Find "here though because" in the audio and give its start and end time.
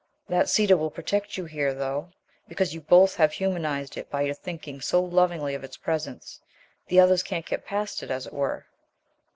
1.45-2.73